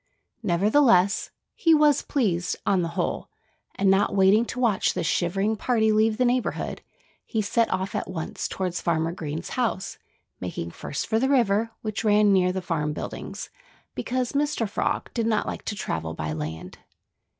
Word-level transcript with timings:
Nevertheless, 0.41 1.29
he 1.53 1.75
was 1.75 2.01
pleased, 2.01 2.55
on 2.65 2.81
the 2.81 2.87
whole. 2.97 3.29
And 3.75 3.91
not 3.91 4.15
waiting 4.15 4.45
to 4.45 4.59
watch 4.59 4.95
the 4.95 5.03
shivering 5.03 5.55
party 5.57 5.91
leave 5.91 6.17
the 6.17 6.25
neighborhood, 6.25 6.81
he 7.23 7.39
set 7.43 7.69
off 7.71 7.93
at 7.93 8.09
once 8.09 8.47
toward 8.47 8.73
Farmer 8.73 9.11
Green's 9.11 9.49
house, 9.49 9.99
making 10.39 10.71
first 10.71 11.05
for 11.05 11.19
the 11.19 11.29
river, 11.29 11.69
which 11.83 12.03
ran 12.03 12.33
near 12.33 12.51
the 12.51 12.63
farm 12.63 12.93
buildings, 12.93 13.51
because 13.93 14.31
Mr. 14.31 14.67
Frog 14.67 15.13
did 15.13 15.27
not 15.27 15.45
like 15.45 15.63
to 15.65 15.75
travel 15.75 16.15
by 16.15 16.33
land. 16.33 16.79